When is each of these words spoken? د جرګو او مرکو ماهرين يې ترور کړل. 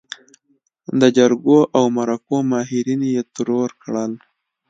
د 1.01 1.03
جرګو 1.17 1.59
او 1.77 1.83
مرکو 1.97 2.35
ماهرين 2.51 3.01
يې 3.13 3.21
ترور 3.35 3.69
کړل. 3.83 4.11